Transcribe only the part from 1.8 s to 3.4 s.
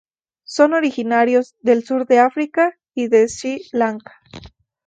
Sur de África y de